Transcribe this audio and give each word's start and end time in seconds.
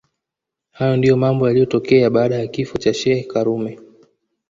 Hayo 0.71 0.97
ndio 0.97 1.17
mambo 1.17 1.47
yaliyotokea 1.47 2.09
baada 2.09 2.35
ya 2.35 2.47
kifo 2.47 2.77
cha 2.77 2.93
sheikh 2.93 3.27
karume 3.33 3.79